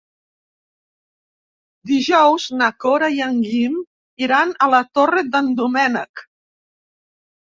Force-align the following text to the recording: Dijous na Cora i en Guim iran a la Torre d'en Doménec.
Dijous 1.89 2.47
na 2.61 2.69
Cora 2.85 3.09
i 3.17 3.21
en 3.25 3.37
Guim 3.49 3.77
iran 4.27 4.53
a 4.67 4.69
la 4.75 4.81
Torre 5.01 5.23
d'en 5.35 5.51
Doménec. 5.61 6.25